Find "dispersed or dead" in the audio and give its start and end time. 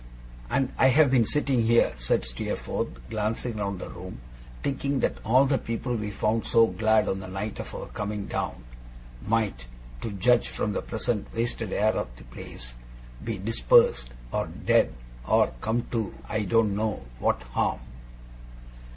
13.37-14.91